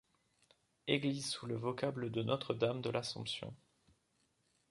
[0.87, 3.53] Église sous le vocable de Notre-Dame de l'Assomption.